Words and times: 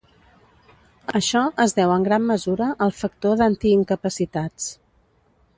Això 1.19 1.43
es 1.65 1.77
deu 1.81 1.93
en 1.97 2.07
gran 2.09 2.25
mesura 2.31 2.71
al 2.87 2.97
factor 3.03 3.39
d'anti-incapacitats. 3.43 4.75